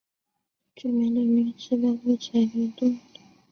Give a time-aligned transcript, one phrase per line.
[0.73, 3.31] 著名的例子包括彩云邨等。